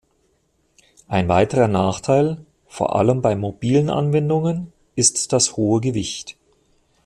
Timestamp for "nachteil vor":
1.67-2.95